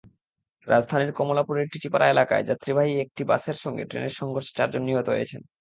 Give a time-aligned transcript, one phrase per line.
[0.67, 5.41] রাজধানীর কমলাপুরের টিটিপাড়া এলাকায় যাত্রীবাহী একটি বাসের সঙ্গে ট্রেনের সংঘর্ষে চারজন নিহত হয়েছেন।